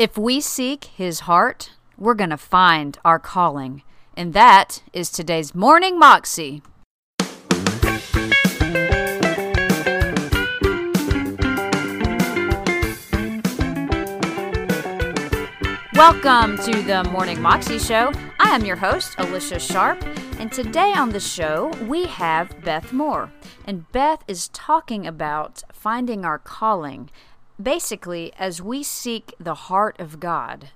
If 0.00 0.16
we 0.16 0.40
seek 0.40 0.84
his 0.84 1.20
heart, 1.20 1.72
we're 1.98 2.14
going 2.14 2.30
to 2.30 2.38
find 2.38 2.96
our 3.04 3.18
calling. 3.18 3.82
And 4.16 4.32
that 4.32 4.82
is 4.94 5.10
today's 5.10 5.54
Morning 5.54 5.98
Moxie. 5.98 6.62
Welcome 15.92 16.56
to 16.56 16.82
the 16.82 17.06
Morning 17.12 17.42
Moxie 17.42 17.78
Show. 17.78 18.10
I 18.38 18.54
am 18.54 18.64
your 18.64 18.76
host, 18.76 19.16
Alicia 19.18 19.60
Sharp, 19.60 20.02
and 20.38 20.50
today 20.50 20.94
on 20.96 21.10
the 21.10 21.20
show 21.20 21.74
we 21.86 22.06
have 22.06 22.64
Beth 22.64 22.90
Moore. 22.94 23.30
And 23.66 23.92
Beth 23.92 24.24
is 24.26 24.48
talking 24.48 25.06
about 25.06 25.62
finding 25.74 26.24
our 26.24 26.38
calling. 26.38 27.10
Basically, 27.60 28.32
as 28.38 28.62
we 28.62 28.82
seek 28.82 29.34
the 29.38 29.54
heart 29.54 29.98
of 29.98 30.20
God, 30.20 30.70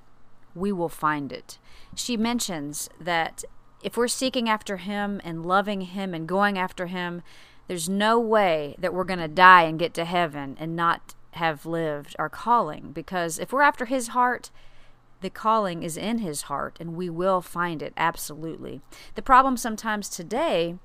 we 0.54 0.72
will 0.72 0.88
find 0.88 1.32
it. 1.32 1.58
She 1.94 2.16
mentions 2.16 2.90
that 3.00 3.44
if 3.82 3.96
we're 3.96 4.08
seeking 4.08 4.48
after 4.48 4.76
Him 4.78 5.20
and 5.24 5.46
loving 5.46 5.82
Him 5.82 6.14
and 6.14 6.28
going 6.28 6.58
after 6.58 6.86
Him, 6.86 7.22
there's 7.68 7.88
no 7.88 8.18
way 8.18 8.74
that 8.78 8.92
we're 8.92 9.04
going 9.04 9.18
to 9.18 9.28
die 9.28 9.62
and 9.62 9.78
get 9.78 9.94
to 9.94 10.04
heaven 10.04 10.56
and 10.60 10.76
not 10.76 11.14
have 11.32 11.64
lived 11.64 12.14
our 12.18 12.28
calling. 12.28 12.92
Because 12.92 13.38
if 13.38 13.52
we're 13.52 13.62
after 13.62 13.86
His 13.86 14.08
heart, 14.08 14.50
the 15.24 15.30
calling 15.30 15.82
is 15.82 15.96
in 15.96 16.18
his 16.18 16.42
heart 16.42 16.76
and 16.78 16.94
we 16.94 17.08
will 17.08 17.40
find 17.40 17.80
it 17.82 17.94
absolutely. 17.96 18.82
The 19.14 19.22
problem 19.22 19.56
sometimes 19.56 20.10
today 20.10 20.76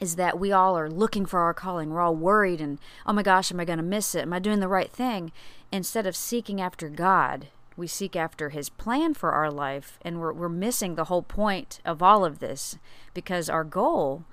is 0.00 0.16
that 0.16 0.38
we 0.38 0.52
all 0.52 0.76
are 0.76 0.90
looking 0.90 1.26
for 1.26 1.40
our 1.40 1.54
calling. 1.54 1.90
We're 1.90 2.02
all 2.02 2.14
worried 2.14 2.60
and, 2.60 2.78
oh 3.06 3.12
my 3.12 3.22
gosh, 3.22 3.50
am 3.50 3.60
I 3.60 3.64
going 3.64 3.78
to 3.78 3.82
miss 3.82 4.14
it? 4.14 4.22
Am 4.22 4.32
I 4.32 4.38
doing 4.38 4.60
the 4.60 4.68
right 4.68 4.90
thing? 4.90 5.32
Instead 5.72 6.06
of 6.06 6.16
seeking 6.16 6.60
after 6.60 6.88
God, 6.88 7.48
we 7.76 7.86
seek 7.86 8.16
after 8.16 8.50
his 8.50 8.68
plan 8.68 9.14
for 9.14 9.32
our 9.32 9.50
life 9.50 9.98
and 10.02 10.20
we're, 10.20 10.32
we're 10.32 10.48
missing 10.48 10.94
the 10.94 11.04
whole 11.04 11.22
point 11.22 11.80
of 11.84 12.02
all 12.02 12.24
of 12.24 12.38
this 12.38 12.78
because 13.14 13.48
our 13.48 13.64
goal 13.64 14.24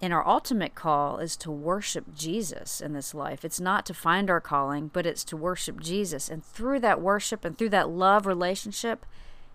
and 0.00 0.12
our 0.12 0.26
ultimate 0.26 0.74
call 0.74 1.18
is 1.18 1.36
to 1.36 1.50
worship 1.50 2.12
Jesus 2.12 2.80
in 2.80 2.92
this 2.92 3.14
life. 3.14 3.44
It's 3.44 3.60
not 3.60 3.86
to 3.86 3.94
find 3.94 4.28
our 4.28 4.40
calling, 4.40 4.90
but 4.92 5.06
it's 5.06 5.22
to 5.24 5.36
worship 5.36 5.80
Jesus. 5.80 6.28
And 6.28 6.44
through 6.44 6.80
that 6.80 7.00
worship 7.00 7.44
and 7.44 7.56
through 7.56 7.68
that 7.68 7.88
love 7.88 8.26
relationship, 8.26 9.06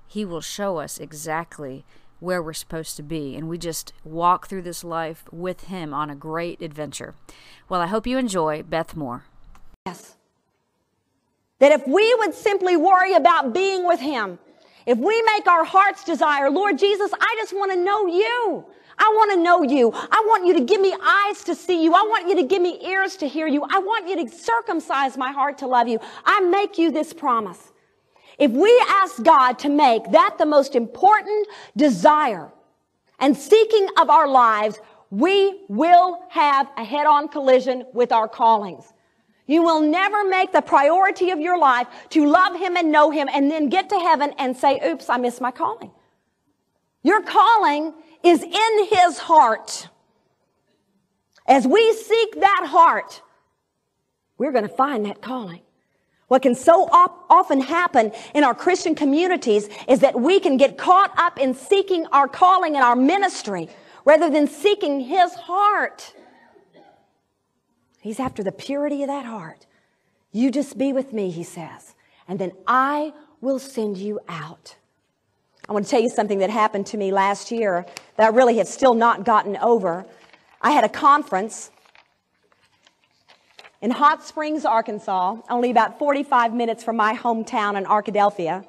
He 0.08 0.24
will 0.24 0.40
show 0.40 0.78
us 0.78 1.00
exactly 1.00 1.84
where 2.20 2.42
we're 2.42 2.54
supposed 2.54 2.96
to 2.98 3.04
be. 3.04 3.36
And 3.36 3.48
we 3.48 3.58
just 3.58 3.94
walk 4.04 4.48
through 4.48 4.64
this 4.64 4.84
life 4.84 5.24
with 5.32 5.66
Him 5.66 5.94
on 5.94 6.10
a 6.10 6.16
great 6.16 6.62
adventure. 6.62 7.16
Well, 7.70 7.82
I 7.82 7.88
hope 7.88 8.08
you 8.08 8.18
enjoy 8.18 8.64
Beth 8.64 8.96
Moore. 8.96 9.26
Yes. 9.86 10.16
That 11.60 11.72
if 11.72 11.88
we 11.88 12.14
would 12.20 12.34
simply 12.34 12.78
worry 12.78 13.14
about 13.14 13.54
being 13.54 13.88
with 13.88 14.00
Him, 14.00 14.40
if 14.86 14.98
we 14.98 15.22
make 15.24 15.48
our 15.48 15.66
heart's 15.66 16.04
desire, 16.04 16.50
Lord 16.50 16.78
Jesus, 16.78 17.12
I 17.14 17.36
just 17.38 17.54
want 17.54 17.72
to 17.72 17.78
know 17.78 18.08
you. 18.08 18.66
I 19.00 19.14
want 19.16 19.32
to 19.34 19.38
know 19.38 19.62
you. 19.62 19.92
I 19.94 20.24
want 20.28 20.46
you 20.46 20.54
to 20.54 20.64
give 20.64 20.82
me 20.82 20.96
eyes 21.02 21.44
to 21.44 21.54
see 21.54 21.84
you. 21.84 21.94
I 21.94 22.02
want 22.02 22.28
you 22.28 22.36
to 22.38 22.44
give 22.44 22.62
me 22.62 22.80
ears 22.84 23.16
to 23.18 23.28
hear 23.28 23.48
you. 23.48 23.64
I 23.70 23.80
want 23.80 24.08
you 24.08 24.26
to 24.26 24.36
circumcise 24.36 25.18
my 25.18 25.32
heart 25.32 25.58
to 25.60 25.68
love 25.68 25.88
you. 25.88 26.00
I 26.26 26.40
make 26.42 26.78
you 26.78 26.92
this 26.92 27.14
promise. 27.14 27.72
If 28.38 28.52
we 28.52 28.84
ask 28.88 29.22
God 29.24 29.60
to 29.60 29.70
make 29.70 30.12
that 30.12 30.36
the 30.38 30.46
most 30.46 30.76
important 30.76 31.48
desire 31.76 32.52
and 33.20 33.36
seeking 33.36 33.88
of 34.00 34.10
our 34.10 34.28
lives, 34.28 34.80
we 35.10 35.64
will 35.68 36.20
have 36.30 36.70
a 36.78 36.84
head-on 36.84 37.30
collision 37.30 37.86
with 37.94 38.12
our 38.12 38.28
callings. 38.28 38.94
You 39.48 39.64
will 39.64 39.82
never 39.82 40.28
make 40.28 40.52
the 40.52 40.62
priority 40.62 41.32
of 41.32 41.40
your 41.40 41.58
life 41.58 41.88
to 42.10 42.26
love 42.26 42.60
Him 42.60 42.76
and 42.76 42.92
know 42.92 43.10
Him 43.10 43.30
and 43.34 43.50
then 43.50 43.70
get 43.70 43.90
to 43.90 44.00
heaven 44.00 44.34
and 44.38 44.56
say, 44.56 44.80
oops, 44.86 45.10
I 45.10 45.18
missed 45.18 45.42
my 45.42 45.52
calling. 45.52 45.92
Your 47.02 47.22
calling 47.22 47.94
is 48.24 48.44
in 48.44 48.88
his 48.90 49.18
heart. 49.18 49.88
As 51.48 51.66
we 51.66 51.94
seek 51.94 52.42
that 52.42 52.66
heart, 52.68 53.22
we're 54.38 54.52
going 54.52 54.68
to 54.68 54.76
find 54.76 55.06
that 55.06 55.22
calling. 55.22 55.62
What 56.28 56.42
can 56.42 56.56
so 56.56 56.90
op- 56.92 57.26
often 57.30 57.62
happen 57.62 58.12
in 58.34 58.44
our 58.44 58.54
Christian 58.54 58.96
communities 58.96 59.70
is 59.88 60.00
that 60.00 60.20
we 60.20 60.40
can 60.40 60.58
get 60.58 60.78
caught 60.78 61.12
up 61.18 61.40
in 61.40 61.54
seeking 61.54 62.06
our 62.08 62.28
calling 62.28 62.76
and 62.76 62.84
our 62.84 62.96
ministry 62.96 63.70
rather 64.04 64.30
than 64.30 64.48
seeking 64.48 65.02
his 65.02 65.34
heart. 65.34 66.14
He's 68.02 68.20
after 68.20 68.44
the 68.44 68.52
purity 68.52 69.04
of 69.04 69.08
that 69.08 69.26
heart. 69.26 69.66
You 70.32 70.52
just 70.52 70.78
be 70.78 70.94
with 70.94 71.14
me, 71.14 71.32
he 71.32 71.44
says, 71.44 71.96
and 72.28 72.38
then 72.40 72.52
I 72.68 73.14
will 73.42 73.60
send 73.60 73.98
you 73.98 74.20
out. 74.28 74.76
I 75.68 75.74
want 75.74 75.86
to 75.86 75.92
tell 75.92 76.02
you 76.02 76.10
something 76.10 76.40
that 76.40 76.50
happened 76.50 76.86
to 76.88 76.98
me 76.98 77.12
last 77.12 77.52
year 77.52 77.86
that 78.18 78.26
I 78.26 78.36
really 78.36 78.58
have 78.58 78.68
still 78.68 78.94
not 78.94 79.26
gotten 79.26 79.58
over. 79.58 80.06
I 80.62 80.72
had 80.72 80.84
a 80.84 80.90
conference 80.90 81.72
in 83.82 83.92
Hot 83.92 84.24
Springs, 84.24 84.66
Arkansas, 84.66 85.38
only 85.50 85.72
about 85.72 86.00
45 86.00 86.54
minutes 86.54 86.84
from 86.84 86.96
my 86.96 87.14
hometown 87.16 87.78
in 87.78 87.86
Arkadelphia. 87.86 88.66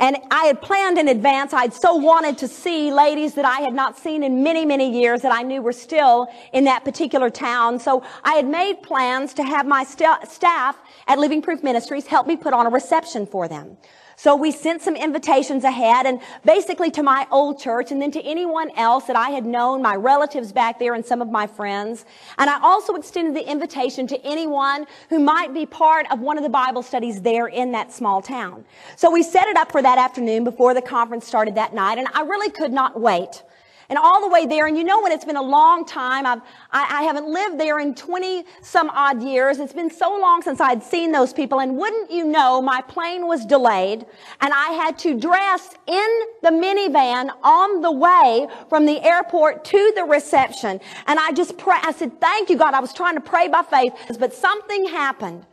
And 0.00 0.16
I 0.30 0.46
had 0.46 0.62
planned 0.62 0.98
in 0.98 1.08
advance. 1.08 1.52
I'd 1.52 1.74
so 1.74 1.94
wanted 1.94 2.38
to 2.38 2.48
see 2.48 2.90
ladies 2.90 3.34
that 3.34 3.44
I 3.44 3.60
had 3.60 3.74
not 3.74 3.98
seen 3.98 4.22
in 4.22 4.42
many, 4.42 4.64
many 4.64 4.98
years 4.98 5.20
that 5.20 5.32
I 5.32 5.42
knew 5.42 5.60
were 5.60 5.74
still 5.74 6.26
in 6.54 6.64
that 6.64 6.84
particular 6.84 7.28
town. 7.28 7.78
So 7.78 8.02
I 8.24 8.32
had 8.32 8.48
made 8.48 8.82
plans 8.82 9.34
to 9.34 9.44
have 9.44 9.66
my 9.66 9.84
st- 9.84 10.26
staff 10.26 10.78
at 11.06 11.18
Living 11.18 11.42
Proof 11.42 11.62
Ministries 11.62 12.06
help 12.06 12.26
me 12.26 12.36
put 12.36 12.54
on 12.54 12.66
a 12.66 12.70
reception 12.70 13.26
for 13.26 13.46
them. 13.46 13.76
So 14.22 14.36
we 14.36 14.50
sent 14.50 14.82
some 14.82 14.96
invitations 14.96 15.64
ahead 15.64 16.04
and 16.04 16.20
basically 16.44 16.90
to 16.90 17.02
my 17.02 17.26
old 17.30 17.58
church 17.58 17.90
and 17.90 18.02
then 18.02 18.10
to 18.10 18.20
anyone 18.20 18.70
else 18.76 19.04
that 19.04 19.16
I 19.16 19.30
had 19.30 19.46
known, 19.46 19.80
my 19.80 19.96
relatives 19.96 20.52
back 20.52 20.78
there 20.78 20.92
and 20.92 21.02
some 21.02 21.22
of 21.22 21.30
my 21.30 21.46
friends. 21.46 22.04
And 22.36 22.50
I 22.50 22.60
also 22.60 22.96
extended 22.96 23.34
the 23.34 23.50
invitation 23.50 24.06
to 24.08 24.22
anyone 24.22 24.84
who 25.08 25.20
might 25.20 25.54
be 25.54 25.64
part 25.64 26.04
of 26.12 26.20
one 26.20 26.36
of 26.36 26.42
the 26.42 26.50
Bible 26.50 26.82
studies 26.82 27.22
there 27.22 27.46
in 27.46 27.72
that 27.72 27.94
small 27.94 28.20
town. 28.20 28.66
So 28.94 29.10
we 29.10 29.22
set 29.22 29.48
it 29.48 29.56
up 29.56 29.72
for 29.72 29.80
that 29.80 29.96
afternoon 29.96 30.44
before 30.44 30.74
the 30.74 30.82
conference 30.82 31.26
started 31.26 31.54
that 31.54 31.72
night 31.72 31.96
and 31.96 32.06
I 32.12 32.20
really 32.20 32.50
could 32.50 32.74
not 32.74 33.00
wait 33.00 33.42
and 33.90 33.98
all 33.98 34.20
the 34.20 34.28
way 34.28 34.46
there. 34.46 34.68
And 34.68 34.78
you 34.78 34.84
know 34.84 35.02
when 35.02 35.10
it's 35.10 35.24
been 35.24 35.36
a 35.36 35.42
long 35.42 35.84
time, 35.84 36.24
I've, 36.24 36.40
I, 36.70 37.00
I 37.00 37.02
haven't 37.02 37.26
lived 37.26 37.58
there 37.58 37.80
in 37.80 37.94
20 37.94 38.44
some 38.62 38.88
odd 38.90 39.22
years. 39.22 39.58
It's 39.58 39.72
been 39.72 39.90
so 39.90 40.16
long 40.16 40.42
since 40.42 40.60
I'd 40.60 40.82
seen 40.82 41.10
those 41.10 41.32
people. 41.32 41.60
And 41.60 41.76
wouldn't 41.76 42.10
you 42.10 42.24
know, 42.24 42.62
my 42.62 42.80
plane 42.82 43.26
was 43.26 43.44
delayed 43.44 44.06
and 44.40 44.52
I 44.54 44.70
had 44.70 44.96
to 45.00 45.18
dress 45.18 45.74
in 45.88 46.20
the 46.42 46.50
minivan 46.50 47.30
on 47.42 47.82
the 47.82 47.90
way 47.90 48.46
from 48.68 48.86
the 48.86 49.02
airport 49.02 49.64
to 49.66 49.92
the 49.96 50.04
reception. 50.04 50.80
And 51.08 51.18
I 51.18 51.32
just 51.32 51.58
pray, 51.58 51.78
I 51.82 51.92
said, 51.92 52.20
thank 52.20 52.48
you, 52.48 52.56
God. 52.56 52.74
I 52.74 52.80
was 52.80 52.92
trying 52.92 53.16
to 53.16 53.20
pray 53.20 53.48
by 53.48 53.62
faith, 53.62 53.92
but 54.20 54.32
something 54.32 54.86
happened 54.86 55.46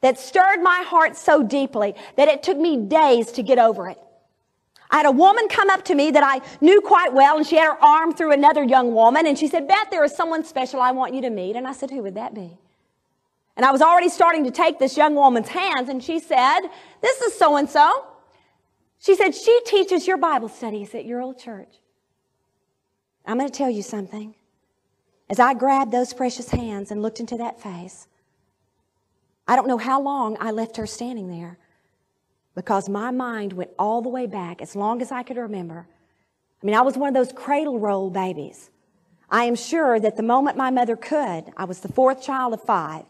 that 0.00 0.18
stirred 0.18 0.62
my 0.62 0.84
heart 0.86 1.16
so 1.16 1.42
deeply 1.42 1.94
that 2.16 2.28
it 2.28 2.44
took 2.44 2.56
me 2.56 2.76
days 2.76 3.32
to 3.32 3.42
get 3.42 3.58
over 3.58 3.88
it. 3.88 3.98
I 4.90 4.96
had 4.96 5.06
a 5.06 5.12
woman 5.12 5.48
come 5.48 5.70
up 5.70 5.84
to 5.84 5.94
me 5.94 6.10
that 6.10 6.24
I 6.24 6.40
knew 6.60 6.80
quite 6.80 7.12
well, 7.12 7.36
and 7.36 7.46
she 7.46 7.56
had 7.56 7.66
her 7.66 7.84
arm 7.84 8.12
through 8.12 8.32
another 8.32 8.64
young 8.64 8.92
woman, 8.92 9.26
and 9.26 9.38
she 9.38 9.46
said, 9.46 9.68
Beth, 9.68 9.88
there 9.90 10.04
is 10.04 10.14
someone 10.14 10.44
special 10.44 10.80
I 10.80 10.90
want 10.90 11.14
you 11.14 11.22
to 11.22 11.30
meet. 11.30 11.54
And 11.54 11.66
I 11.66 11.72
said, 11.72 11.90
Who 11.90 12.02
would 12.02 12.16
that 12.16 12.34
be? 12.34 12.58
And 13.56 13.64
I 13.64 13.70
was 13.70 13.82
already 13.82 14.08
starting 14.08 14.44
to 14.44 14.50
take 14.50 14.78
this 14.78 14.96
young 14.96 15.14
woman's 15.14 15.48
hands, 15.48 15.88
and 15.88 16.02
she 16.02 16.18
said, 16.18 16.60
This 17.02 17.20
is 17.20 17.38
so 17.38 17.56
and 17.56 17.68
so. 17.68 18.06
She 18.98 19.14
said, 19.14 19.34
She 19.34 19.60
teaches 19.64 20.06
your 20.06 20.16
Bible 20.16 20.48
studies 20.48 20.94
at 20.94 21.04
your 21.04 21.20
old 21.20 21.38
church. 21.38 21.78
I'm 23.24 23.38
going 23.38 23.48
to 23.48 23.56
tell 23.56 23.70
you 23.70 23.82
something. 23.82 24.34
As 25.28 25.38
I 25.38 25.54
grabbed 25.54 25.92
those 25.92 26.12
precious 26.12 26.48
hands 26.50 26.90
and 26.90 27.00
looked 27.00 27.20
into 27.20 27.36
that 27.36 27.60
face, 27.60 28.08
I 29.46 29.54
don't 29.54 29.68
know 29.68 29.78
how 29.78 30.00
long 30.00 30.36
I 30.40 30.50
left 30.50 30.76
her 30.76 30.86
standing 30.86 31.28
there 31.30 31.58
because 32.60 32.90
my 32.90 33.10
mind 33.10 33.54
went 33.54 33.70
all 33.78 34.02
the 34.02 34.10
way 34.10 34.26
back 34.26 34.60
as 34.60 34.76
long 34.76 35.00
as 35.00 35.10
I 35.10 35.22
could 35.22 35.38
remember. 35.38 35.86
I 36.62 36.66
mean, 36.66 36.74
I 36.76 36.82
was 36.82 36.94
one 36.94 37.08
of 37.08 37.14
those 37.14 37.32
cradle 37.32 37.78
roll 37.78 38.10
babies. 38.10 38.68
I 39.30 39.44
am 39.44 39.54
sure 39.54 39.98
that 39.98 40.18
the 40.18 40.22
moment 40.22 40.58
my 40.58 40.70
mother 40.70 40.94
could, 40.94 41.44
I 41.56 41.64
was 41.64 41.80
the 41.80 41.88
fourth 41.88 42.22
child 42.22 42.52
of 42.52 42.62
five. 42.62 43.06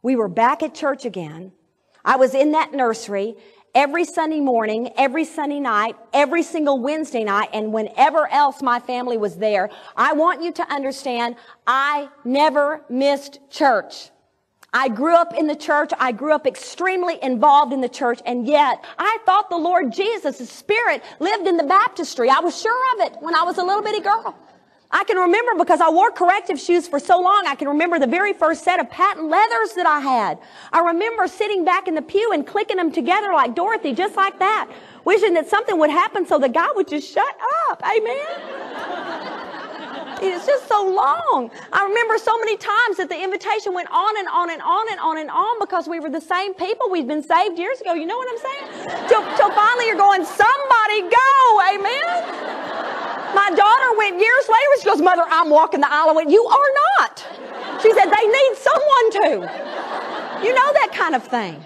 We 0.00 0.14
were 0.14 0.28
back 0.28 0.62
at 0.62 0.76
church 0.76 1.04
again. 1.04 1.50
I 2.04 2.14
was 2.14 2.36
in 2.36 2.52
that 2.52 2.72
nursery 2.72 3.34
every 3.74 4.04
Sunday 4.04 4.38
morning, 4.38 4.92
every 4.96 5.24
Sunday 5.24 5.58
night, 5.58 5.96
every 6.12 6.44
single 6.44 6.78
Wednesday 6.78 7.24
night, 7.24 7.48
and 7.52 7.72
whenever 7.72 8.30
else 8.30 8.62
my 8.62 8.78
family 8.78 9.16
was 9.16 9.38
there. 9.38 9.70
I 9.96 10.12
want 10.12 10.40
you 10.40 10.52
to 10.52 10.72
understand, 10.72 11.34
I 11.66 12.10
never 12.24 12.84
missed 12.88 13.40
church. 13.50 14.10
I 14.74 14.88
grew 14.88 15.14
up 15.14 15.32
in 15.32 15.46
the 15.46 15.54
church. 15.54 15.92
I 16.00 16.10
grew 16.10 16.34
up 16.34 16.48
extremely 16.48 17.22
involved 17.22 17.72
in 17.72 17.80
the 17.80 17.88
church. 17.88 18.20
And 18.26 18.46
yet 18.46 18.84
I 18.98 19.18
thought 19.24 19.48
the 19.48 19.56
Lord 19.56 19.92
Jesus' 19.92 20.50
spirit 20.50 21.02
lived 21.20 21.46
in 21.46 21.56
the 21.56 21.62
baptistry. 21.62 22.28
I 22.28 22.40
was 22.40 22.60
sure 22.60 22.94
of 22.94 23.06
it 23.06 23.16
when 23.20 23.36
I 23.36 23.44
was 23.44 23.58
a 23.58 23.62
little 23.62 23.82
bitty 23.82 24.00
girl. 24.00 24.36
I 24.90 25.02
can 25.04 25.16
remember 25.16 25.54
because 25.56 25.80
I 25.80 25.90
wore 25.90 26.10
corrective 26.10 26.58
shoes 26.58 26.86
for 26.86 26.98
so 26.98 27.20
long. 27.20 27.44
I 27.46 27.54
can 27.54 27.68
remember 27.68 27.98
the 27.98 28.06
very 28.06 28.32
first 28.32 28.62
set 28.64 28.80
of 28.80 28.90
patent 28.90 29.28
leathers 29.28 29.72
that 29.74 29.86
I 29.86 30.00
had. 30.00 30.38
I 30.72 30.80
remember 30.80 31.26
sitting 31.26 31.64
back 31.64 31.88
in 31.88 31.94
the 31.94 32.02
pew 32.02 32.32
and 32.32 32.46
clicking 32.46 32.76
them 32.76 32.92
together 32.92 33.32
like 33.32 33.54
Dorothy, 33.54 33.92
just 33.92 34.16
like 34.16 34.38
that, 34.38 34.70
wishing 35.04 35.34
that 35.34 35.48
something 35.48 35.78
would 35.78 35.90
happen 35.90 36.26
so 36.26 36.38
the 36.38 36.48
guy 36.48 36.68
would 36.74 36.88
just 36.88 37.12
shut 37.12 37.36
up. 37.70 37.82
Amen. 37.84 38.93
It's 40.32 40.46
just 40.46 40.68
so 40.68 40.82
long. 40.84 41.50
I 41.72 41.84
remember 41.84 42.16
so 42.18 42.38
many 42.38 42.56
times 42.56 42.96
that 42.96 43.08
the 43.08 43.20
invitation 43.20 43.74
went 43.74 43.90
on 43.90 44.16
and 44.18 44.28
on 44.28 44.50
and 44.50 44.62
on 44.62 44.90
and 44.90 45.00
on 45.00 45.18
and 45.18 45.30
on 45.30 45.58
because 45.60 45.88
we 45.88 46.00
were 46.00 46.10
the 46.10 46.20
same 46.20 46.54
people. 46.54 46.88
We'd 46.90 47.06
been 47.06 47.22
saved 47.22 47.58
years 47.58 47.80
ago. 47.80 47.92
You 47.92 48.06
know 48.06 48.16
what 48.16 48.28
I'm 48.32 48.40
saying? 48.40 49.08
Till, 49.08 49.22
till 49.36 49.50
finally 49.52 49.86
you're 49.86 50.00
going, 50.00 50.24
somebody 50.24 50.98
go. 51.12 51.30
Amen. 51.76 52.14
My 53.34 53.50
daughter 53.52 53.98
went 53.98 54.16
years 54.16 54.46
later. 54.48 54.72
She 54.80 54.84
goes, 54.86 55.02
Mother, 55.02 55.24
I'm 55.28 55.50
walking 55.50 55.80
the 55.80 55.92
aisle. 55.92 56.10
I 56.10 56.12
went, 56.12 56.30
You 56.30 56.44
are 56.44 56.70
not. 56.98 57.14
She 57.82 57.92
said, 57.92 58.06
They 58.08 58.26
need 58.26 58.52
someone 58.56 59.06
to. 59.20 59.28
You 60.46 60.54
know 60.54 60.70
that 60.80 60.90
kind 60.94 61.14
of 61.14 61.24
thing. 61.26 61.62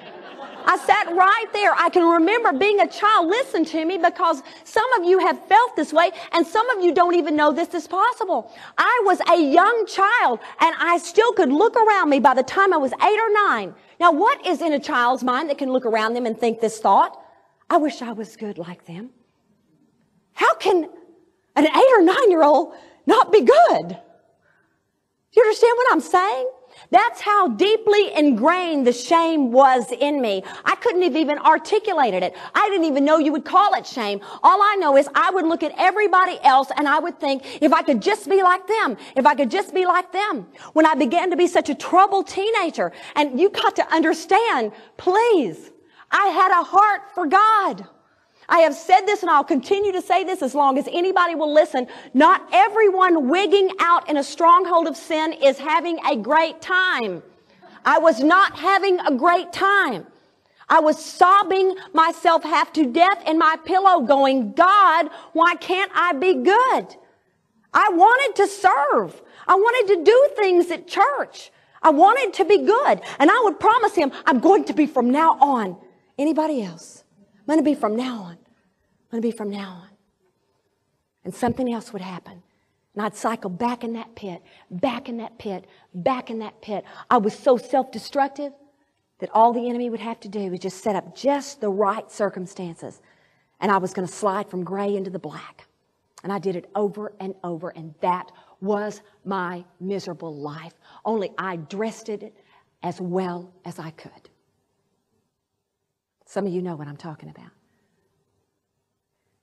I 0.68 0.76
sat 0.76 1.16
right 1.16 1.46
there. 1.54 1.72
I 1.74 1.88
can 1.88 2.04
remember 2.04 2.52
being 2.52 2.80
a 2.80 2.86
child. 2.86 3.26
Listen 3.26 3.64
to 3.64 3.86
me 3.86 3.96
because 3.96 4.42
some 4.64 4.92
of 5.00 5.08
you 5.08 5.18
have 5.18 5.42
felt 5.46 5.74
this 5.76 5.94
way 5.94 6.10
and 6.32 6.46
some 6.46 6.68
of 6.76 6.84
you 6.84 6.92
don't 6.92 7.14
even 7.14 7.36
know 7.36 7.50
this 7.52 7.72
is 7.72 7.88
possible. 7.88 8.52
I 8.76 9.02
was 9.06 9.18
a 9.32 9.40
young 9.40 9.86
child 9.86 10.40
and 10.60 10.76
I 10.78 10.98
still 10.98 11.32
could 11.32 11.50
look 11.50 11.74
around 11.74 12.10
me 12.10 12.20
by 12.20 12.34
the 12.34 12.42
time 12.42 12.74
I 12.74 12.76
was 12.76 12.92
eight 12.92 13.18
or 13.18 13.32
nine. 13.48 13.74
Now, 13.98 14.12
what 14.12 14.46
is 14.46 14.60
in 14.60 14.74
a 14.74 14.78
child's 14.78 15.24
mind 15.24 15.48
that 15.48 15.56
can 15.56 15.72
look 15.72 15.86
around 15.86 16.12
them 16.12 16.26
and 16.26 16.38
think 16.38 16.60
this 16.60 16.78
thought? 16.78 17.18
I 17.70 17.78
wish 17.78 18.02
I 18.02 18.12
was 18.12 18.36
good 18.36 18.58
like 18.58 18.84
them. 18.84 19.08
How 20.34 20.54
can 20.56 20.84
an 21.56 21.64
eight 21.64 21.92
or 21.96 22.02
nine 22.02 22.30
year 22.30 22.42
old 22.42 22.74
not 23.06 23.32
be 23.32 23.40
good? 23.40 23.88
Do 23.88 25.34
you 25.34 25.42
understand 25.42 25.72
what 25.78 25.92
I'm 25.92 26.00
saying? 26.00 26.50
That's 26.90 27.20
how 27.20 27.48
deeply 27.48 28.12
ingrained 28.14 28.86
the 28.86 28.92
shame 28.92 29.52
was 29.52 29.90
in 29.92 30.20
me. 30.20 30.42
I 30.64 30.74
couldn't 30.76 31.02
have 31.02 31.16
even 31.16 31.38
articulated 31.38 32.22
it. 32.22 32.36
I 32.54 32.68
didn't 32.70 32.86
even 32.86 33.04
know 33.04 33.18
you 33.18 33.32
would 33.32 33.44
call 33.44 33.74
it 33.74 33.86
shame. 33.86 34.20
All 34.42 34.62
I 34.62 34.76
know 34.76 34.96
is 34.96 35.08
I 35.14 35.30
would 35.30 35.46
look 35.46 35.62
at 35.62 35.72
everybody 35.76 36.38
else 36.42 36.70
and 36.76 36.88
I 36.88 36.98
would 36.98 37.20
think, 37.20 37.62
if 37.62 37.72
I 37.72 37.82
could 37.82 38.00
just 38.00 38.28
be 38.28 38.42
like 38.42 38.66
them, 38.66 38.96
if 39.16 39.26
I 39.26 39.34
could 39.34 39.50
just 39.50 39.74
be 39.74 39.86
like 39.86 40.12
them. 40.12 40.46
When 40.72 40.86
I 40.86 40.94
began 40.94 41.30
to 41.30 41.36
be 41.36 41.46
such 41.46 41.68
a 41.68 41.74
troubled 41.74 42.28
teenager, 42.28 42.92
and 43.14 43.38
you 43.38 43.50
got 43.50 43.76
to 43.76 43.94
understand, 43.94 44.72
please, 44.96 45.70
I 46.10 46.26
had 46.28 46.52
a 46.52 46.64
heart 46.64 47.12
for 47.14 47.26
God. 47.26 47.86
I 48.48 48.60
have 48.60 48.74
said 48.74 49.02
this 49.02 49.22
and 49.22 49.30
I'll 49.30 49.44
continue 49.44 49.92
to 49.92 50.00
say 50.00 50.24
this 50.24 50.40
as 50.40 50.54
long 50.54 50.78
as 50.78 50.88
anybody 50.90 51.34
will 51.34 51.52
listen. 51.52 51.86
Not 52.14 52.48
everyone 52.52 53.28
wigging 53.28 53.70
out 53.78 54.08
in 54.08 54.16
a 54.16 54.24
stronghold 54.24 54.86
of 54.86 54.96
sin 54.96 55.34
is 55.34 55.58
having 55.58 55.98
a 56.06 56.16
great 56.16 56.62
time. 56.62 57.22
I 57.84 57.98
was 57.98 58.20
not 58.20 58.58
having 58.58 59.00
a 59.00 59.14
great 59.14 59.52
time. 59.52 60.06
I 60.68 60.80
was 60.80 61.02
sobbing 61.02 61.76
myself 61.92 62.42
half 62.42 62.72
to 62.74 62.86
death 62.86 63.26
in 63.26 63.38
my 63.38 63.56
pillow 63.64 64.00
going, 64.00 64.52
God, 64.52 65.08
why 65.32 65.54
can't 65.54 65.90
I 65.94 66.12
be 66.12 66.34
good? 66.34 66.96
I 67.72 67.90
wanted 67.92 68.36
to 68.36 68.46
serve. 68.46 69.22
I 69.46 69.54
wanted 69.54 69.94
to 69.94 70.04
do 70.04 70.28
things 70.36 70.70
at 70.70 70.86
church. 70.86 71.50
I 71.82 71.90
wanted 71.90 72.34
to 72.34 72.44
be 72.44 72.58
good. 72.58 73.00
And 73.18 73.30
I 73.30 73.40
would 73.44 73.60
promise 73.60 73.94
him, 73.94 74.12
I'm 74.26 74.40
going 74.40 74.64
to 74.64 74.72
be 74.72 74.86
from 74.86 75.10
now 75.10 75.38
on. 75.40 75.76
Anybody 76.18 76.62
else? 76.62 77.04
I'm 77.48 77.54
going 77.54 77.64
to 77.64 77.70
be 77.70 77.80
from 77.80 77.96
now 77.96 78.18
on. 78.24 78.32
I'm 78.32 79.10
going 79.10 79.22
to 79.22 79.28
be 79.28 79.32
from 79.36 79.48
now 79.48 79.70
on. 79.70 79.88
And 81.24 81.34
something 81.34 81.72
else 81.72 81.94
would 81.94 82.02
happen. 82.02 82.42
And 82.94 83.02
I'd 83.02 83.16
cycle 83.16 83.48
back 83.48 83.84
in 83.84 83.94
that 83.94 84.14
pit, 84.14 84.42
back 84.70 85.08
in 85.08 85.16
that 85.16 85.38
pit, 85.38 85.66
back 85.94 86.28
in 86.28 86.40
that 86.40 86.60
pit. 86.60 86.84
I 87.08 87.16
was 87.16 87.32
so 87.32 87.56
self 87.56 87.90
destructive 87.90 88.52
that 89.20 89.30
all 89.32 89.54
the 89.54 89.66
enemy 89.66 89.88
would 89.88 90.00
have 90.00 90.20
to 90.20 90.28
do 90.28 90.50
was 90.50 90.60
just 90.60 90.82
set 90.82 90.94
up 90.94 91.16
just 91.16 91.62
the 91.62 91.70
right 91.70 92.10
circumstances. 92.10 93.00
And 93.60 93.72
I 93.72 93.78
was 93.78 93.94
going 93.94 94.06
to 94.06 94.12
slide 94.12 94.50
from 94.50 94.62
gray 94.62 94.94
into 94.94 95.10
the 95.10 95.18
black. 95.18 95.66
And 96.22 96.30
I 96.32 96.38
did 96.38 96.54
it 96.54 96.68
over 96.74 97.14
and 97.18 97.34
over. 97.42 97.70
And 97.70 97.94
that 98.02 98.30
was 98.60 99.00
my 99.24 99.64
miserable 99.80 100.34
life. 100.34 100.74
Only 101.02 101.30
I 101.38 101.56
dressed 101.56 102.10
it 102.10 102.36
as 102.82 103.00
well 103.00 103.54
as 103.64 103.78
I 103.78 103.90
could. 103.92 104.28
Some 106.28 106.46
of 106.46 106.52
you 106.52 106.60
know 106.60 106.76
what 106.76 106.86
I'm 106.86 106.98
talking 106.98 107.30
about. 107.30 107.50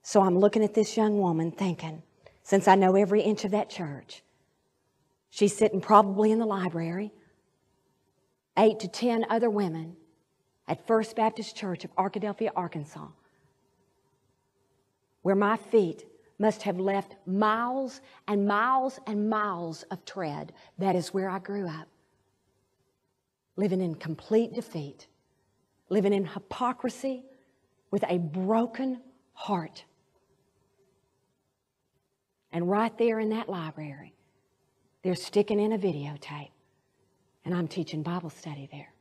So 0.04 0.22
I'm 0.22 0.38
looking 0.38 0.64
at 0.64 0.76
this 0.76 0.96
young 0.96 1.18
woman 1.18 1.50
thinking, 1.50 2.04
since 2.44 2.68
I 2.68 2.76
know 2.76 2.96
every 2.96 3.22
inch 3.22 3.44
of 3.44 3.50
that 3.52 3.72
church, 3.72 4.22
she's 5.32 5.58
sitting 5.58 5.82
probably 5.82 6.32
in 6.32 6.38
the 6.38 6.46
library, 6.46 7.12
eight 8.56 8.80
to 8.82 8.88
ten 8.88 9.26
other 9.32 9.50
women 9.50 9.96
at 10.68 10.86
First 10.86 11.16
Baptist 11.16 11.56
Church 11.56 11.86
of 11.86 11.96
Arkadelphia, 11.96 12.52
Arkansas, 12.56 13.08
where 15.24 15.34
my 15.34 15.58
feet 15.58 16.06
must 16.38 16.62
have 16.62 16.80
left 16.80 17.16
miles 17.26 18.00
and 18.28 18.48
miles 18.48 19.00
and 19.08 19.28
miles 19.28 19.82
of 19.90 20.06
tread. 20.06 20.54
That 20.78 20.96
is 20.96 21.16
where 21.16 21.32
I 21.32 21.40
grew 21.40 21.68
up. 21.68 21.88
Living 23.56 23.82
in 23.82 23.96
complete 23.96 24.54
defeat, 24.54 25.08
living 25.90 26.14
in 26.14 26.26
hypocrisy 26.26 27.24
with 27.92 28.04
a 28.08 28.18
broken 28.18 29.02
heart. 29.34 29.86
And 32.52 32.70
right 32.70 32.98
there 32.98 33.20
in 33.20 33.30
that 33.30 33.50
library, 33.50 34.14
they're 35.04 35.16
sticking 35.16 35.60
in 35.60 35.74
a 35.74 35.78
videotape. 35.78 36.50
And 37.44 37.54
I'm 37.54 37.68
teaching 37.68 38.02
Bible 38.02 38.30
study 38.30 38.68
there. 38.72 38.92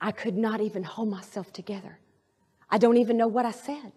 I 0.00 0.10
could 0.10 0.36
not 0.36 0.60
even 0.60 0.82
hold 0.82 1.08
myself 1.08 1.52
together. 1.52 1.98
I 2.68 2.78
don't 2.78 2.96
even 2.96 3.16
know 3.16 3.28
what 3.28 3.46
I 3.46 3.52
said. 3.52 3.92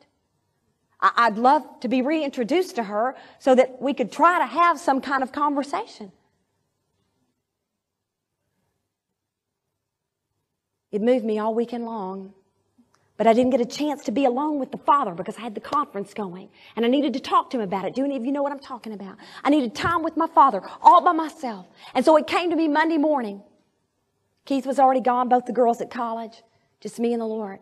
I'd 1.02 1.38
love 1.38 1.64
to 1.82 1.88
be 1.88 2.02
reintroduced 2.02 2.76
to 2.76 2.84
her 2.84 3.16
so 3.40 3.56
that 3.56 3.82
we 3.82 3.94
could 3.94 4.12
try 4.12 4.40
to 4.40 4.46
have 4.46 4.80
some 4.80 5.02
kind 5.02 5.24
of 5.24 5.32
conversation. 5.32 6.12
It 10.96 11.02
moved 11.02 11.26
me 11.26 11.40
all 11.40 11.54
weekend 11.54 11.84
long. 11.84 12.34
But 13.18 13.28
I 13.28 13.34
didn't 13.34 13.52
get 13.52 13.60
a 13.60 13.66
chance 13.66 14.06
to 14.06 14.12
be 14.12 14.24
alone 14.24 14.60
with 14.60 14.72
the 14.72 14.78
Father 14.78 15.14
because 15.14 15.36
I 15.38 15.42
had 15.42 15.54
the 15.54 15.60
conference 15.60 16.14
going 16.14 16.48
and 16.78 16.86
I 16.86 16.88
needed 16.88 17.12
to 17.16 17.20
talk 17.20 17.50
to 17.50 17.58
him 17.58 17.64
about 17.64 17.84
it. 17.84 17.96
Do 17.96 18.06
any 18.06 18.16
of 18.16 18.24
you 18.24 18.32
know 18.32 18.42
what 18.42 18.54
I'm 18.54 18.60
talking 18.60 18.94
about? 18.94 19.18
I 19.44 19.50
needed 19.50 19.76
time 19.76 20.04
with 20.04 20.16
my 20.16 20.28
Father 20.28 20.62
all 20.82 21.04
by 21.04 21.12
myself. 21.12 21.66
And 21.94 22.06
so 22.06 22.16
it 22.16 22.28
came 22.28 22.50
to 22.50 22.56
me 22.56 22.70
Monday 22.70 22.98
morning. 22.98 23.44
Keith 24.46 24.66
was 24.66 24.80
already 24.80 25.02
gone, 25.02 25.28
both 25.28 25.46
the 25.46 25.52
girls 25.52 25.82
at 25.82 25.92
college, 25.92 26.44
just 26.80 26.98
me 26.98 27.12
and 27.12 27.22
the 27.22 27.26
Lord. 27.26 27.60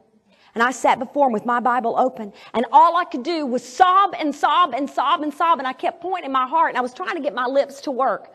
And 0.53 0.61
I 0.61 0.69
sat 0.69 0.99
before 0.99 1.25
him 1.25 1.33
with 1.33 1.45
my 1.45 1.59
Bible 1.59 1.97
open 1.97 2.33
and 2.53 2.67
all 2.71 2.97
I 2.97 3.05
could 3.05 3.23
do 3.23 3.47
was 3.47 3.67
sob 3.67 4.13
and 4.19 4.35
sob 4.35 4.75
and 4.75 4.87
sob 4.87 5.23
and 5.23 5.33
sob 5.33 5.57
and 5.57 5.67
I 5.67 5.73
kept 5.73 6.01
pointing 6.03 6.31
my 6.31 6.45
heart 6.45 6.69
and 6.69 6.77
I 6.77 6.81
was 6.81 6.93
trying 6.93 7.15
to 7.15 7.21
get 7.21 7.33
my 7.33 7.47
lips 7.47 7.81
to 7.81 7.91
work. 7.91 8.31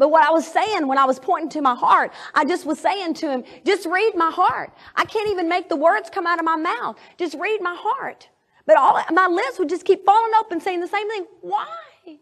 But 0.00 0.10
what 0.10 0.24
I 0.24 0.30
was 0.30 0.46
saying 0.50 0.88
when 0.88 0.96
I 0.96 1.04
was 1.04 1.18
pointing 1.18 1.50
to 1.50 1.60
my 1.60 1.74
heart, 1.74 2.14
I 2.34 2.46
just 2.46 2.64
was 2.64 2.80
saying 2.80 3.12
to 3.16 3.30
him, 3.30 3.44
just 3.66 3.84
read 3.84 4.14
my 4.14 4.30
heart. 4.30 4.72
I 4.96 5.04
can't 5.04 5.28
even 5.28 5.46
make 5.46 5.68
the 5.68 5.76
words 5.76 6.08
come 6.08 6.26
out 6.26 6.38
of 6.38 6.44
my 6.46 6.56
mouth. 6.56 6.96
Just 7.18 7.36
read 7.38 7.60
my 7.60 7.76
heart. 7.78 8.30
But 8.64 8.78
all 8.78 8.98
my 9.12 9.26
lips 9.26 9.58
would 9.58 9.68
just 9.68 9.84
keep 9.84 10.06
falling 10.06 10.32
open 10.40 10.58
saying 10.58 10.80
the 10.80 10.88
same 10.88 11.06
thing. 11.10 11.26
Why? 11.42 12.16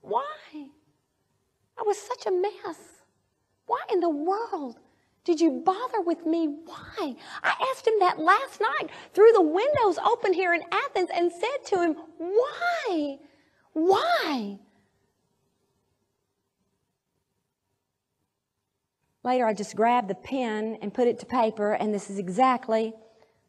Why? 0.00 0.24
I 1.78 1.82
was 1.86 1.96
such 1.98 2.26
a 2.26 2.32
mess. 2.32 2.80
Why 3.66 3.80
in 3.92 4.00
the 4.00 4.10
world 4.10 4.80
did 5.22 5.40
you 5.40 5.62
bother 5.64 6.00
with 6.00 6.26
me? 6.26 6.48
Why? 6.64 7.14
I 7.44 7.70
asked 7.70 7.86
him 7.86 8.00
that 8.00 8.18
last 8.18 8.60
night 8.60 8.90
through 9.14 9.30
the 9.34 9.40
windows 9.40 9.98
open 10.04 10.32
here 10.32 10.52
in 10.52 10.64
Athens 10.72 11.10
and 11.14 11.30
said 11.30 11.64
to 11.66 11.80
him, 11.80 11.96
why? 12.18 13.18
Why? 13.72 14.58
Later, 19.24 19.46
I 19.46 19.52
just 19.52 19.74
grabbed 19.74 20.08
the 20.08 20.14
pen 20.14 20.78
and 20.80 20.94
put 20.94 21.08
it 21.08 21.18
to 21.20 21.26
paper, 21.26 21.72
and 21.72 21.92
this 21.92 22.08
is 22.08 22.18
exactly 22.18 22.94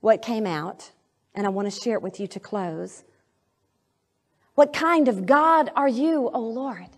what 0.01 0.21
came 0.21 0.45
out. 0.45 0.91
And 1.35 1.45
I 1.45 1.49
want 1.49 1.71
to 1.71 1.79
share 1.79 1.95
it 1.95 2.01
with 2.01 2.19
you 2.19 2.27
to 2.27 2.39
close. 2.39 3.03
What 4.55 4.73
kind 4.73 5.07
of 5.07 5.25
God 5.25 5.71
are 5.75 5.87
you, 5.87 6.29
O 6.33 6.39
Lord? 6.39 6.89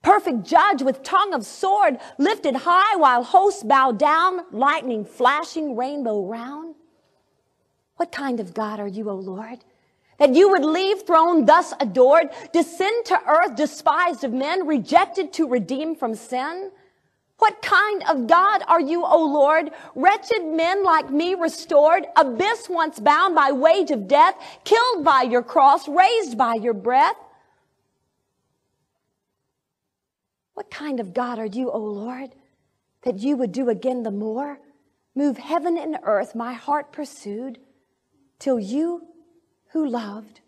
Perfect 0.00 0.44
judge 0.44 0.82
with 0.82 1.02
tongue 1.02 1.34
of 1.34 1.44
sword 1.44 1.98
lifted 2.18 2.56
high 2.56 2.96
while 2.96 3.22
hosts 3.22 3.62
bow 3.62 3.92
down, 3.92 4.40
lightning 4.50 5.04
flashing, 5.04 5.76
rainbow 5.76 6.24
round. 6.24 6.74
What 7.96 8.10
kind 8.10 8.40
of 8.40 8.54
God 8.54 8.80
are 8.80 8.88
you, 8.88 9.10
O 9.10 9.14
Lord? 9.14 9.58
That 10.18 10.34
you 10.34 10.50
would 10.50 10.64
leave 10.64 11.02
throne 11.02 11.44
thus 11.44 11.72
adored, 11.78 12.30
descend 12.52 13.04
to 13.06 13.20
earth 13.28 13.54
despised 13.54 14.24
of 14.24 14.32
men, 14.32 14.66
rejected 14.66 15.32
to 15.34 15.48
redeem 15.48 15.94
from 15.94 16.14
sin? 16.14 16.70
What 17.38 17.60
kind 17.60 18.04
of 18.08 18.26
God 18.28 18.62
are 18.68 18.80
you, 18.80 19.04
O 19.04 19.24
Lord? 19.24 19.70
Wretched 19.94 20.44
men 20.44 20.84
like 20.84 21.10
me 21.10 21.34
restored, 21.34 22.06
abyss 22.16 22.68
once 22.68 23.00
bound 23.00 23.34
by 23.34 23.50
wage 23.50 23.90
of 23.90 24.06
death, 24.06 24.36
killed 24.64 25.04
by 25.04 25.22
your 25.22 25.42
cross, 25.42 25.88
raised 25.88 26.38
by 26.38 26.54
your 26.54 26.74
breath. 26.74 27.16
What 30.54 30.70
kind 30.70 31.00
of 31.00 31.14
God 31.14 31.38
are 31.38 31.46
you, 31.46 31.70
O 31.70 31.78
Lord, 31.78 32.30
that 33.02 33.18
you 33.18 33.36
would 33.36 33.52
do 33.52 33.68
again 33.68 34.02
the 34.02 34.10
more? 34.10 34.60
Move 35.14 35.38
heaven 35.38 35.76
and 35.76 35.98
earth, 36.04 36.34
my 36.34 36.52
heart 36.52 36.92
pursued, 36.92 37.58
till 38.38 38.60
you 38.60 39.08
who 39.72 39.86
loved, 39.86 40.40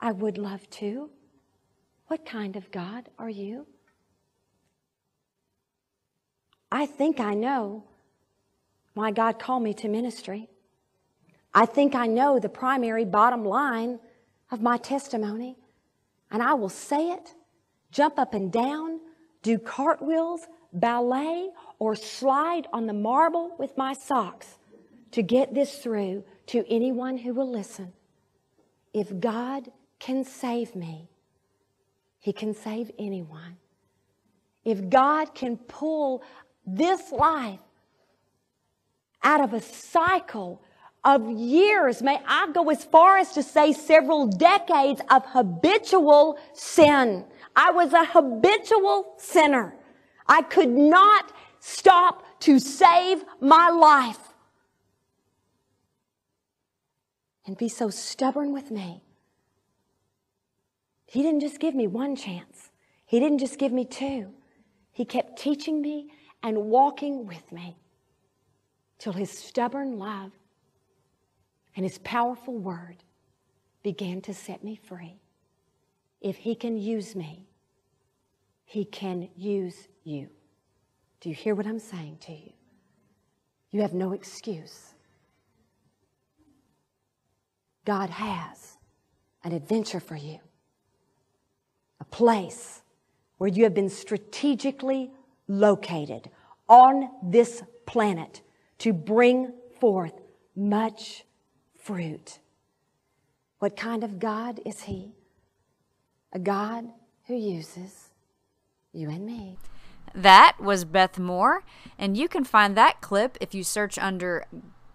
I 0.00 0.12
would 0.12 0.38
love 0.38 0.68
too. 0.70 1.10
What 2.06 2.24
kind 2.24 2.56
of 2.56 2.70
God 2.70 3.08
are 3.18 3.28
you? 3.28 3.66
I 6.74 6.86
think 6.86 7.20
I 7.20 7.34
know 7.34 7.84
why 8.94 9.12
God 9.12 9.38
called 9.38 9.62
me 9.62 9.74
to 9.74 9.88
ministry. 9.88 10.48
I 11.54 11.66
think 11.66 11.94
I 11.94 12.08
know 12.08 12.40
the 12.40 12.48
primary 12.48 13.04
bottom 13.04 13.44
line 13.44 14.00
of 14.50 14.60
my 14.60 14.76
testimony, 14.78 15.56
and 16.32 16.42
I 16.42 16.54
will 16.54 16.68
say 16.68 17.12
it, 17.12 17.32
jump 17.92 18.18
up 18.18 18.34
and 18.34 18.50
down, 18.50 18.98
do 19.42 19.56
cartwheels, 19.56 20.48
ballet, 20.72 21.50
or 21.78 21.94
slide 21.94 22.66
on 22.72 22.88
the 22.88 22.92
marble 22.92 23.54
with 23.56 23.78
my 23.78 23.92
socks 23.92 24.58
to 25.12 25.22
get 25.22 25.54
this 25.54 25.78
through 25.78 26.24
to 26.46 26.64
anyone 26.68 27.18
who 27.18 27.34
will 27.34 27.48
listen. 27.48 27.92
If 28.92 29.20
God 29.20 29.70
can 30.00 30.24
save 30.24 30.74
me, 30.74 31.08
He 32.18 32.32
can 32.32 32.52
save 32.52 32.90
anyone. 32.98 33.58
If 34.64 34.88
God 34.90 35.36
can 35.36 35.56
pull 35.56 36.24
this 36.66 37.12
life 37.12 37.60
out 39.22 39.40
of 39.40 39.54
a 39.54 39.60
cycle 39.60 40.60
of 41.04 41.30
years, 41.30 42.02
may 42.02 42.18
I 42.26 42.50
go 42.52 42.70
as 42.70 42.84
far 42.84 43.18
as 43.18 43.32
to 43.32 43.42
say 43.42 43.72
several 43.72 44.26
decades 44.26 45.02
of 45.10 45.24
habitual 45.26 46.38
sin. 46.54 47.24
I 47.54 47.70
was 47.70 47.92
a 47.92 48.04
habitual 48.04 49.14
sinner. 49.18 49.74
I 50.26 50.42
could 50.42 50.70
not 50.70 51.32
stop 51.60 52.40
to 52.40 52.58
save 52.58 53.24
my 53.40 53.68
life. 53.68 54.18
And 57.46 57.58
be 57.58 57.68
so 57.68 57.90
stubborn 57.90 58.54
with 58.54 58.70
me. 58.70 59.02
He 61.04 61.22
didn't 61.22 61.40
just 61.40 61.60
give 61.60 61.74
me 61.74 61.86
one 61.86 62.16
chance. 62.16 62.70
He 63.04 63.20
didn't 63.20 63.38
just 63.38 63.58
give 63.58 63.70
me 63.72 63.84
two. 63.84 64.30
He 64.90 65.04
kept 65.04 65.38
teaching 65.38 65.82
me 65.82 66.08
and 66.44 66.66
walking 66.66 67.26
with 67.26 67.50
me 67.50 67.74
till 68.98 69.14
his 69.14 69.30
stubborn 69.30 69.98
love 69.98 70.30
and 71.74 71.84
his 71.84 71.98
powerful 71.98 72.54
word 72.54 72.98
began 73.82 74.20
to 74.20 74.34
set 74.34 74.62
me 74.62 74.76
free. 74.76 75.18
If 76.20 76.36
he 76.36 76.54
can 76.54 76.76
use 76.76 77.16
me, 77.16 77.46
he 78.66 78.84
can 78.84 79.30
use 79.34 79.88
you. 80.04 80.28
Do 81.20 81.30
you 81.30 81.34
hear 81.34 81.54
what 81.54 81.66
I'm 81.66 81.78
saying 81.78 82.18
to 82.26 82.32
you? 82.32 82.52
You 83.70 83.80
have 83.80 83.94
no 83.94 84.12
excuse. 84.12 84.92
God 87.86 88.10
has 88.10 88.76
an 89.42 89.52
adventure 89.52 90.00
for 90.00 90.16
you, 90.16 90.40
a 92.00 92.04
place 92.04 92.82
where 93.38 93.48
you 93.48 93.64
have 93.64 93.74
been 93.74 93.90
strategically 93.90 95.10
located 95.48 96.30
on 96.68 97.10
this 97.22 97.62
planet 97.86 98.42
to 98.78 98.92
bring 98.92 99.52
forth 99.80 100.14
much 100.56 101.24
fruit. 101.78 102.38
What 103.58 103.76
kind 103.76 104.04
of 104.04 104.18
God 104.18 104.60
is 104.64 104.82
He? 104.82 105.12
A 106.32 106.38
God 106.38 106.86
who 107.26 107.34
uses 107.34 108.10
you 108.92 109.08
and 109.08 109.24
me. 109.24 109.56
That 110.14 110.56
was 110.60 110.84
Beth 110.84 111.18
Moore, 111.18 111.64
and 111.98 112.16
you 112.16 112.28
can 112.28 112.44
find 112.44 112.76
that 112.76 113.00
clip 113.00 113.36
if 113.40 113.54
you 113.54 113.64
search 113.64 113.98
under 113.98 114.44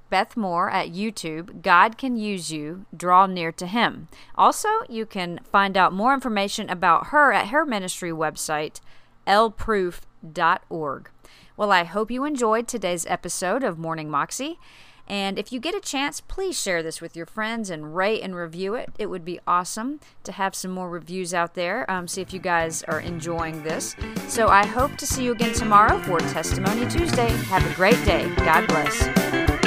Beth 0.10 0.38
Moore 0.38 0.70
at 0.70 0.90
YouTube, 0.90 1.62
God 1.62 1.98
Can 1.98 2.16
Use 2.16 2.52
You, 2.52 2.86
Draw 2.96 3.28
Near 3.28 3.52
to 3.54 3.68
Him. 3.68 4.08
Also, 4.36 4.70
you 4.88 5.06
can 5.06 5.40
find 5.52 5.78
out 5.78 5.94
more 5.94 6.14
information 6.14 6.70
about 6.70 7.08
her 7.08 7.32
at 7.32 7.50
her 7.50 7.66
ministry 7.66 8.12
website, 8.12 8.80
lproof.com 9.28 10.10
moxie.org. 10.22 11.10
Well, 11.58 11.72
I 11.72 11.84
hope 11.84 12.12
you 12.12 12.24
enjoyed 12.24 12.68
today's 12.68 13.06
episode 13.08 13.64
of 13.64 13.78
Morning 13.78 14.10
Moxie. 14.10 14.60
And 15.08 15.40
if 15.40 15.52
you 15.52 15.60
get 15.60 15.74
a 15.74 15.80
chance, 15.80 16.22
please 16.22 16.60
share 16.60 16.84
this 16.84 17.02
with 17.02 17.16
your 17.16 17.26
friends 17.26 17.72
and 17.72 17.96
rate 17.96 18.22
and 18.22 18.36
review 18.36 18.76
it. 18.76 18.92
It 19.00 19.08
would 19.08 19.26
be 19.26 19.40
awesome 19.48 20.00
to 20.24 20.32
have 20.32 20.54
some 20.54 20.70
more 20.70 20.88
reviews 20.88 21.34
out 21.34 21.56
there. 21.56 21.90
Um, 21.90 22.08
see 22.08 22.22
if 22.22 22.32
you 22.32 22.40
guys 22.40 22.84
are 22.84 23.00
enjoying 23.00 23.64
this. 23.64 23.96
So 24.28 24.50
I 24.50 24.68
hope 24.68 24.98
to 24.98 25.08
see 25.08 25.24
you 25.24 25.32
again 25.32 25.54
tomorrow 25.54 25.98
for 26.00 26.20
Testimony 26.20 26.88
Tuesday. 26.88 27.30
Have 27.30 27.70
a 27.70 27.76
great 27.76 28.04
day. 28.06 28.32
God 28.38 28.68
bless. 28.68 29.59